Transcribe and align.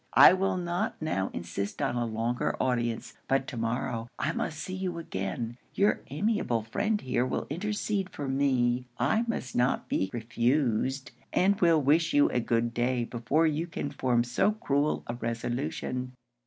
I 0.17 0.33
will 0.33 0.57
not 0.57 0.99
now 0.99 1.29
insist 1.31 1.79
on 1.79 1.95
a 1.95 2.07
longer 2.07 2.55
audience; 2.59 3.13
but 3.27 3.45
to 3.49 3.55
morrow 3.55 4.07
I 4.17 4.31
must 4.31 4.57
see 4.57 4.73
you 4.73 4.97
again. 4.97 5.59
Your 5.75 5.99
amiable 6.09 6.63
friend 6.63 6.99
here 6.99 7.23
will 7.23 7.45
intercede 7.51 8.09
for 8.09 8.27
me. 8.27 8.87
I 8.97 9.25
must 9.27 9.55
not 9.55 9.87
be 9.89 10.09
refused; 10.11 11.11
and 11.31 11.61
will 11.61 11.79
wish 11.83 12.13
you 12.15 12.29
a 12.31 12.39
good 12.39 12.73
day 12.73 13.03
before 13.03 13.45
you 13.45 13.67
can 13.67 13.91
form 13.91 14.23
so 14.23 14.53
cruel 14.53 15.03
a 15.05 15.13
resolution.' 15.13 16.13